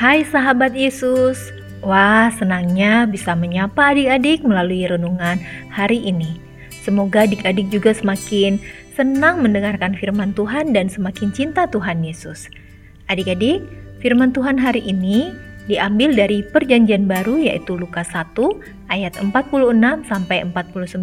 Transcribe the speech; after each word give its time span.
Hai 0.00 0.24
sahabat 0.24 0.72
Yesus, 0.72 1.52
wah 1.84 2.32
senangnya 2.32 3.04
bisa 3.04 3.36
menyapa 3.36 3.92
adik-adik 3.92 4.40
melalui 4.40 4.88
renungan 4.88 5.36
hari 5.68 6.00
ini. 6.00 6.40
Semoga 6.72 7.28
adik-adik 7.28 7.68
juga 7.68 7.92
semakin 7.92 8.56
senang 8.96 9.44
mendengarkan 9.44 9.92
firman 9.92 10.32
Tuhan 10.32 10.72
dan 10.72 10.88
semakin 10.88 11.36
cinta 11.36 11.68
Tuhan 11.68 12.00
Yesus. 12.00 12.48
Adik-adik, 13.12 13.60
firman 14.00 14.32
Tuhan 14.32 14.56
hari 14.56 14.80
ini 14.88 15.36
diambil 15.68 16.16
dari 16.16 16.48
perjanjian 16.48 17.04
baru 17.04 17.36
yaitu 17.36 17.76
Lukas 17.76 18.08
1 18.16 18.40
ayat 18.88 19.20
46 19.20 19.28
sampai 20.08 20.48
49 20.48 20.96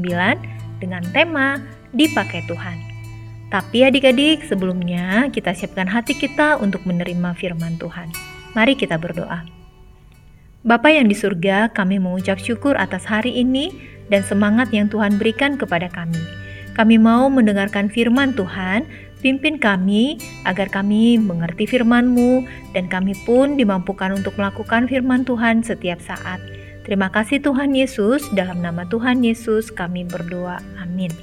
dengan 0.81 1.05
tema 1.13 1.61
dipakai 1.93 2.41
Tuhan. 2.49 2.81
Tapi 3.53 3.93
adik-adik, 3.93 4.41
sebelumnya 4.49 5.29
kita 5.29 5.53
siapkan 5.53 5.85
hati 5.85 6.17
kita 6.17 6.57
untuk 6.57 6.81
menerima 6.89 7.37
firman 7.37 7.77
Tuhan. 7.77 8.36
Mari 8.57 8.73
kita 8.73 8.97
berdoa. 8.97 9.45
Bapa 10.65 10.89
yang 10.89 11.05
di 11.05 11.13
surga, 11.13 11.69
kami 11.69 12.01
mengucap 12.01 12.41
syukur 12.41 12.73
atas 12.73 13.05
hari 13.05 13.29
ini 13.29 13.69
dan 14.09 14.25
semangat 14.25 14.73
yang 14.73 14.89
Tuhan 14.89 15.21
berikan 15.21 15.61
kepada 15.61 15.85
kami. 15.93 16.17
Kami 16.73 16.97
mau 16.97 17.29
mendengarkan 17.29 17.85
firman 17.85 18.33
Tuhan, 18.33 18.89
pimpin 19.21 19.61
kami 19.61 20.17
agar 20.49 20.73
kami 20.73 21.21
mengerti 21.21 21.69
firman-Mu 21.69 22.49
dan 22.73 22.89
kami 22.89 23.13
pun 23.29 23.61
dimampukan 23.61 24.17
untuk 24.17 24.33
melakukan 24.41 24.89
firman 24.89 25.21
Tuhan 25.21 25.61
setiap 25.61 26.01
saat. 26.01 26.41
Terima 26.81 27.13
kasih 27.13 27.37
Tuhan 27.45 27.77
Yesus, 27.77 28.25
dalam 28.33 28.65
nama 28.65 28.89
Tuhan 28.89 29.21
Yesus 29.21 29.69
kami 29.69 30.01
berdoa. 30.09 30.57
Amin. 30.81 31.13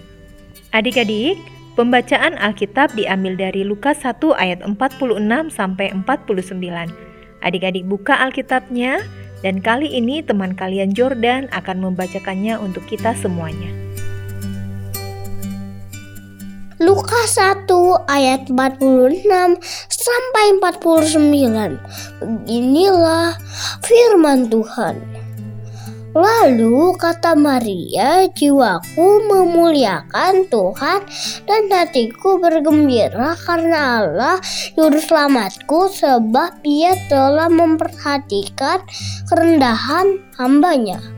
Adik-adik, 0.71 1.43
pembacaan 1.75 2.39
Alkitab 2.39 2.95
diambil 2.95 3.35
dari 3.35 3.67
Lukas 3.67 4.07
1 4.07 4.23
ayat 4.39 4.63
46 4.63 5.51
sampai 5.51 5.91
49. 5.91 7.14
Adik-adik 7.45 7.85
buka 7.85 8.17
Alkitabnya 8.25 9.05
dan 9.45 9.61
kali 9.61 9.93
ini 9.93 10.25
teman 10.25 10.57
kalian 10.57 10.97
Jordan 10.97 11.53
akan 11.53 11.85
membacakannya 11.85 12.57
untuk 12.57 12.89
kita 12.89 13.13
semuanya. 13.21 13.69
Lukas 16.81 17.37
1 17.37 17.69
ayat 18.09 18.49
46 18.49 19.29
sampai 19.89 20.45
49. 20.59 21.81
Beginilah 22.25 23.37
firman 23.85 24.49
Tuhan. 24.49 25.24
Lalu 26.15 26.95
kata 26.95 27.35
Maria, 27.35 28.31
jiwaku 28.31 29.27
memuliakan 29.27 30.47
Tuhan 30.47 31.03
dan 31.43 31.63
hatiku 31.67 32.39
bergembira 32.39 33.35
karena 33.35 33.99
Allah 33.99 34.39
juru 34.79 35.03
selamatku 35.03 35.91
sebab 35.91 36.63
ia 36.63 36.95
telah 37.11 37.51
memperhatikan 37.51 38.87
kerendahan 39.27 40.23
hambanya. 40.39 41.14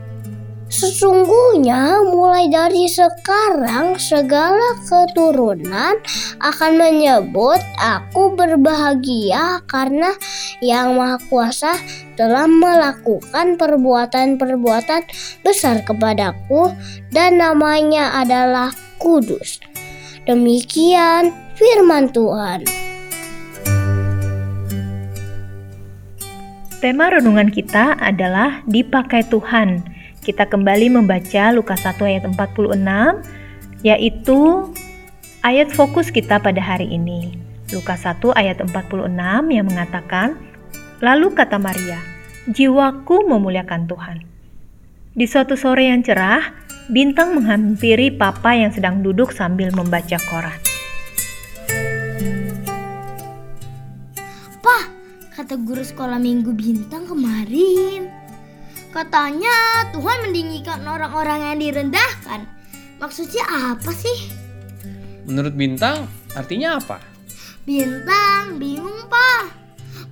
Sesungguhnya 0.77 2.05
mulai 2.05 2.53
dari 2.53 2.85
sekarang 2.85 3.97
segala 3.97 4.77
keturunan 4.85 5.97
akan 6.37 6.71
menyebut 6.77 7.57
aku 7.81 8.37
berbahagia 8.37 9.65
karena 9.65 10.13
yang 10.61 10.93
Maha 10.93 11.17
Kuasa 11.33 11.73
telah 12.13 12.45
melakukan 12.45 13.57
perbuatan-perbuatan 13.57 15.01
besar 15.41 15.81
kepadaku 15.81 16.69
dan 17.09 17.41
namanya 17.41 18.13
adalah 18.13 18.69
kudus. 19.01 19.57
Demikian 20.29 21.33
firman 21.57 22.13
Tuhan. 22.13 22.69
Tema 26.77 27.09
renungan 27.09 27.49
kita 27.49 27.97
adalah 27.97 28.61
dipakai 28.69 29.25
Tuhan 29.25 29.96
kita 30.23 30.49
kembali 30.49 30.93
membaca 30.93 31.51
Lukas 31.53 31.85
1 31.85 31.99
ayat 32.05 32.23
46 32.29 32.77
yaitu 33.85 34.39
ayat 35.45 35.69
fokus 35.69 36.09
kita 36.09 36.41
pada 36.41 36.61
hari 36.61 36.89
ini. 36.89 37.37
Lukas 37.75 38.07
1 38.07 38.23
ayat 38.33 38.63
46 38.63 39.11
yang 39.51 39.65
mengatakan, 39.67 40.39
Lalu 40.97 41.35
kata 41.37 41.61
Maria, 41.61 42.01
jiwaku 42.49 43.27
memuliakan 43.27 43.85
Tuhan. 43.85 44.17
Di 45.13 45.25
suatu 45.29 45.53
sore 45.53 45.91
yang 45.91 46.01
cerah, 46.01 46.41
bintang 46.89 47.35
menghampiri 47.35 48.15
papa 48.15 48.55
yang 48.55 48.71
sedang 48.73 49.03
duduk 49.03 49.35
sambil 49.35 49.69
membaca 49.75 50.17
koran. 50.25 50.57
Pak, 54.63 54.85
kata 55.37 55.59
guru 55.59 55.83
sekolah 55.83 56.17
minggu 56.17 56.55
bintang 56.55 57.05
kemarin, 57.05 58.09
Katanya 58.97 59.85
Tuhan 59.93 60.25
meninggikan 60.25 60.81
orang-orang 60.81 61.53
yang 61.53 61.57
direndahkan. 61.61 62.49
Maksudnya 62.97 63.45
apa 63.45 63.93
sih? 63.93 64.33
Menurut 65.29 65.53
Bintang, 65.53 66.09
artinya 66.33 66.81
apa? 66.81 66.97
Bintang, 67.61 68.57
bingung 68.57 69.05
pak. 69.05 69.53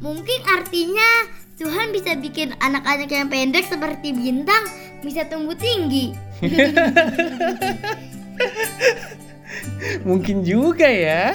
Mungkin 0.06 0.38
artinya 0.46 1.25
Tuhan 1.57 1.97
bisa 1.97 2.13
bikin 2.13 2.53
anak-anak 2.62 3.09
yang 3.09 3.25
pendek 3.25 3.66
seperti 3.66 4.13
Bintang 4.13 4.69
bisa 5.02 5.25
tumbuh 5.25 5.57
tinggi. 5.57 6.13
Mungkin 10.13 10.46
juga 10.46 10.85
ya. 10.85 11.34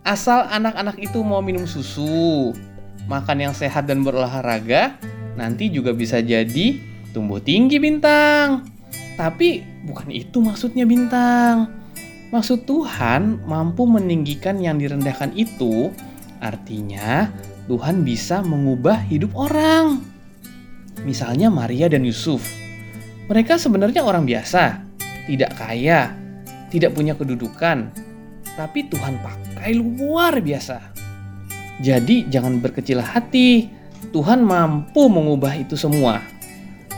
Asal 0.00 0.48
anak-anak 0.48 0.96
itu 1.04 1.20
mau 1.20 1.44
minum 1.44 1.68
susu, 1.68 2.56
makan 3.12 3.44
yang 3.44 3.52
sehat 3.52 3.84
dan 3.84 4.00
berolahraga, 4.00 4.96
nanti 5.34 5.70
juga 5.70 5.94
bisa 5.94 6.18
jadi 6.22 6.78
tumbuh 7.14 7.38
tinggi 7.38 7.78
bintang. 7.78 8.66
Tapi 9.14 9.62
bukan 9.86 10.10
itu 10.10 10.42
maksudnya 10.42 10.82
bintang. 10.82 11.70
Maksud 12.34 12.66
Tuhan 12.66 13.46
mampu 13.46 13.86
meninggikan 13.86 14.58
yang 14.58 14.82
direndahkan 14.82 15.30
itu 15.38 15.94
artinya 16.42 17.30
Tuhan 17.70 18.02
bisa 18.02 18.42
mengubah 18.42 18.98
hidup 19.06 19.32
orang. 19.38 20.02
Misalnya 21.06 21.48
Maria 21.48 21.86
dan 21.86 22.02
Yusuf. 22.02 22.42
Mereka 23.24 23.56
sebenarnya 23.56 24.04
orang 24.04 24.28
biasa, 24.28 24.84
tidak 25.24 25.56
kaya, 25.56 26.12
tidak 26.68 26.92
punya 26.92 27.16
kedudukan, 27.16 27.88
tapi 28.58 28.84
Tuhan 28.92 29.16
pakai 29.22 29.72
luar 29.78 30.44
biasa. 30.44 30.92
Jadi 31.80 32.28
jangan 32.28 32.60
berkecil 32.60 33.00
hati, 33.00 33.70
Tuhan 34.10 34.44
mampu 34.44 35.08
mengubah 35.08 35.54
itu 35.56 35.78
semua. 35.78 36.20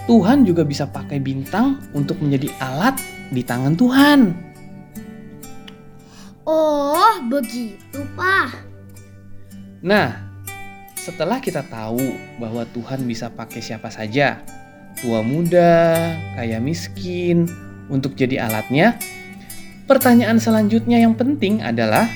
Tuhan 0.07 0.47
juga 0.47 0.63
bisa 0.63 0.87
pakai 0.87 1.19
bintang 1.19 1.83
untuk 1.91 2.23
menjadi 2.23 2.51
alat 2.63 2.95
di 3.35 3.43
tangan 3.43 3.75
Tuhan. 3.75 4.21
Oh, 6.47 7.19
begitu, 7.27 8.07
Pak. 8.15 8.55
Nah, 9.83 10.15
setelah 10.95 11.43
kita 11.43 11.67
tahu 11.67 12.15
bahwa 12.39 12.63
Tuhan 12.71 13.03
bisa 13.03 13.27
pakai 13.31 13.59
siapa 13.59 13.91
saja, 13.91 14.47
tua 15.03 15.27
muda, 15.27 16.15
kaya 16.39 16.63
miskin, 16.63 17.51
untuk 17.91 18.15
jadi 18.15 18.47
alatnya, 18.47 18.95
pertanyaan 19.91 20.39
selanjutnya 20.39 21.03
yang 21.03 21.19
penting 21.19 21.63
adalah 21.63 22.07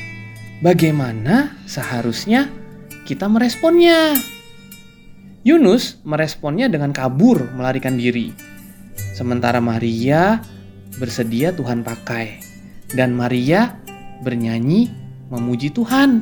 bagaimana 0.63 1.55
seharusnya 1.67 2.51
kita 3.07 3.27
meresponnya. 3.27 4.15
Yunus 5.41 5.97
meresponnya 6.05 6.69
dengan 6.69 6.93
kabur 6.93 7.49
melarikan 7.57 7.97
diri. 7.97 8.29
Sementara 9.17 9.57
Maria 9.57 10.45
bersedia 11.01 11.57
Tuhan 11.57 11.81
pakai. 11.81 12.45
Dan 12.93 13.17
Maria 13.17 13.81
bernyanyi 14.21 14.93
memuji 15.33 15.73
Tuhan. 15.73 16.21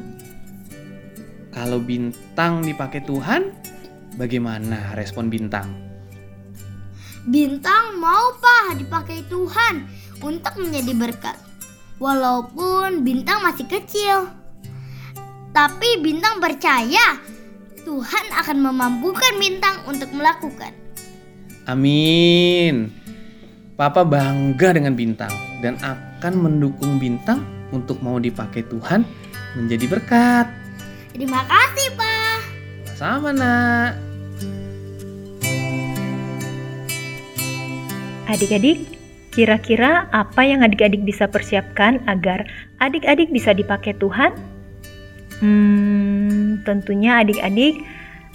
Kalau 1.51 1.83
bintang 1.83 2.63
dipakai 2.63 3.03
Tuhan, 3.03 3.51
bagaimana 4.15 4.95
respon 4.95 5.27
bintang? 5.27 5.67
Bintang 7.27 7.99
mau 7.99 8.39
pak 8.39 8.79
dipakai 8.79 9.27
Tuhan 9.27 9.83
untuk 10.23 10.55
menjadi 10.63 10.95
berkat. 10.95 11.37
Walaupun 11.99 13.03
bintang 13.03 13.43
masih 13.43 13.67
kecil. 13.67 14.31
Tapi 15.51 15.99
bintang 15.99 16.39
percaya 16.39 17.19
Tuhan 17.89 18.27
akan 18.37 18.59
memampukan 18.69 19.33
bintang 19.41 19.81
untuk 19.89 20.13
melakukan. 20.13 20.77
Amin. 21.65 22.93
Papa 23.81 24.05
bangga 24.05 24.77
dengan 24.77 24.93
bintang 24.93 25.33
dan 25.65 25.81
akan 25.81 26.35
mendukung 26.37 27.01
bintang 27.01 27.41
untuk 27.73 27.97
mau 28.05 28.21
dipakai 28.21 28.61
Tuhan 28.69 29.09
menjadi 29.57 29.89
berkat. 29.89 30.53
Terima 31.17 31.41
kasih, 31.49 31.89
Pak. 31.97 32.39
Sama, 32.93 33.33
Nak. 33.33 33.97
Adik-adik, 38.29 38.85
kira-kira 39.33 40.13
apa 40.13 40.45
yang 40.45 40.61
adik-adik 40.61 41.09
bisa 41.09 41.25
persiapkan 41.25 42.05
agar 42.05 42.45
adik-adik 42.85 43.33
bisa 43.33 43.57
dipakai 43.57 43.97
Tuhan? 43.97 44.58
Hmm, 45.39 46.63
tentunya 46.67 47.23
adik-adik 47.23 47.83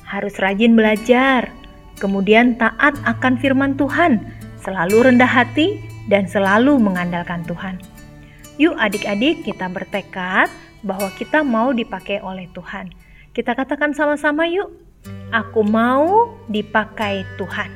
harus 0.08 0.38
rajin 0.40 0.78
belajar, 0.78 1.52
kemudian 2.00 2.56
taat 2.56 2.96
akan 3.04 3.36
firman 3.42 3.76
Tuhan, 3.76 4.24
selalu 4.62 5.12
rendah 5.12 5.28
hati, 5.28 5.82
dan 6.08 6.28
selalu 6.28 6.80
mengandalkan 6.80 7.44
Tuhan. 7.48 7.80
Yuk, 8.62 8.78
adik-adik, 8.78 9.42
kita 9.44 9.66
bertekad 9.72 10.48
bahwa 10.86 11.10
kita 11.18 11.42
mau 11.42 11.74
dipakai 11.74 12.22
oleh 12.22 12.46
Tuhan. 12.54 12.94
Kita 13.34 13.58
katakan 13.58 13.98
sama-sama, 13.98 14.46
yuk, 14.46 14.70
aku 15.34 15.66
mau 15.66 16.38
dipakai 16.46 17.26
Tuhan. 17.42 17.72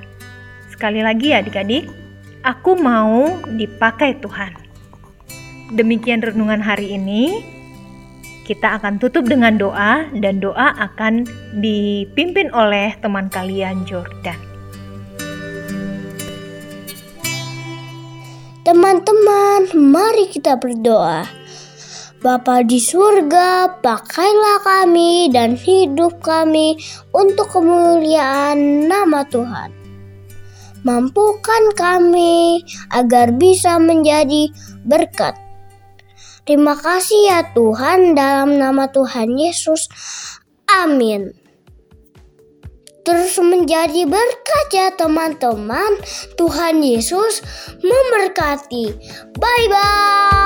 Sekali 0.70 1.02
lagi, 1.02 1.34
ya, 1.34 1.42
adik-adik, 1.42 1.90
aku 2.46 2.78
mau 2.78 3.42
dipakai 3.58 4.22
Tuhan. 4.22 4.54
Demikian 5.74 6.22
renungan 6.22 6.62
hari 6.62 6.96
ini. 6.96 7.57
Kita 8.48 8.80
akan 8.80 8.96
tutup 8.96 9.28
dengan 9.28 9.60
doa, 9.60 10.08
dan 10.16 10.40
doa 10.40 10.72
akan 10.80 11.28
dipimpin 11.60 12.48
oleh 12.56 12.96
teman 13.04 13.28
kalian, 13.28 13.84
Jordan. 13.84 14.40
Teman-teman, 18.64 19.68
mari 19.76 20.32
kita 20.32 20.56
berdoa. 20.56 21.28
Bapa 22.24 22.64
di 22.64 22.80
surga, 22.80 23.84
pakailah 23.84 24.60
kami 24.64 25.28
dan 25.32 25.60
hidup 25.60 26.24
kami 26.24 26.80
untuk 27.12 27.52
kemuliaan 27.52 28.88
nama 28.88 29.28
Tuhan. 29.28 29.76
Mampukan 30.88 31.64
kami 31.76 32.64
agar 32.96 33.36
bisa 33.36 33.76
menjadi 33.76 34.48
berkat 34.88 35.36
Terima 36.48 36.80
kasih 36.80 37.20
ya 37.28 37.40
Tuhan 37.52 38.16
dalam 38.16 38.56
nama 38.56 38.88
Tuhan 38.88 39.36
Yesus. 39.36 39.92
Amin. 40.72 41.36
Terus 43.04 43.36
menjadi 43.40 44.08
berkat 44.08 44.68
ya 44.72 44.88
teman-teman. 44.96 46.00
Tuhan 46.40 46.80
Yesus 46.80 47.44
memberkati. 47.84 48.96
Bye 49.36 49.68
bye. 49.68 50.37